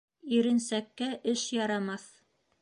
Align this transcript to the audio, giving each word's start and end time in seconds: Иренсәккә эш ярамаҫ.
Иренсәккә 0.37 1.11
эш 1.35 1.45
ярамаҫ. 1.59 2.09